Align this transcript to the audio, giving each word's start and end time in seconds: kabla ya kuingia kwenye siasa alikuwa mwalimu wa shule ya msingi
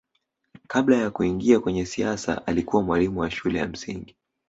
kabla 0.67 0.97
ya 0.97 1.11
kuingia 1.11 1.59
kwenye 1.59 1.85
siasa 1.85 2.47
alikuwa 2.47 2.83
mwalimu 2.83 3.19
wa 3.19 3.31
shule 3.31 3.59
ya 3.59 3.67
msingi 3.67 4.15